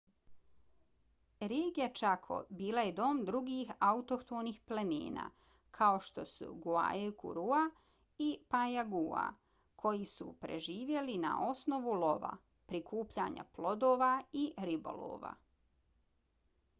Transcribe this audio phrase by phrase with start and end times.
[1.51, 5.25] regija chaco bila je dom drugih autohtonih plemena
[5.81, 7.59] kao što su guaycurúa
[8.29, 9.27] i payaguá
[9.85, 12.35] koji su preživljavali na osnovu lova
[12.75, 14.13] prikupljanja plodova
[14.45, 15.37] i ribolova